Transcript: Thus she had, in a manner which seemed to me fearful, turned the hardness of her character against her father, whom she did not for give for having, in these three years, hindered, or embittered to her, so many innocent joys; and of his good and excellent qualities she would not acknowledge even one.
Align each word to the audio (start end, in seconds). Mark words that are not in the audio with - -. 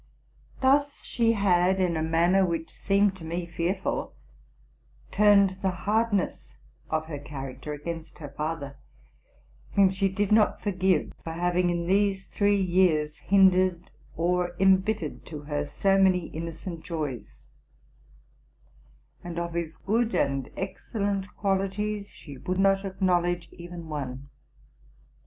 Thus 0.61 1.03
she 1.03 1.33
had, 1.33 1.79
in 1.79 1.95
a 1.95 2.01
manner 2.01 2.43
which 2.43 2.71
seemed 2.73 3.15
to 3.17 3.23
me 3.23 3.45
fearful, 3.45 4.15
turned 5.11 5.51
the 5.61 5.69
hardness 5.85 6.57
of 6.89 7.05
her 7.05 7.19
character 7.19 7.71
against 7.73 8.17
her 8.17 8.29
father, 8.35 8.79
whom 9.73 9.91
she 9.91 10.09
did 10.09 10.31
not 10.31 10.59
for 10.59 10.71
give 10.71 11.13
for 11.23 11.33
having, 11.33 11.69
in 11.69 11.85
these 11.85 12.27
three 12.27 12.59
years, 12.59 13.17
hindered, 13.19 13.91
or 14.17 14.55
embittered 14.59 15.23
to 15.27 15.41
her, 15.41 15.65
so 15.67 15.99
many 16.01 16.29
innocent 16.29 16.83
joys; 16.83 17.51
and 19.23 19.37
of 19.37 19.53
his 19.53 19.77
good 19.77 20.15
and 20.15 20.49
excellent 20.57 21.27
qualities 21.35 22.09
she 22.09 22.37
would 22.39 22.57
not 22.57 22.83
acknowledge 22.83 23.49
even 23.51 23.87
one. 23.87 24.29